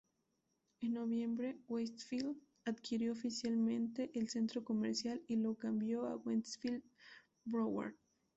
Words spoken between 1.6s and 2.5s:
Westfield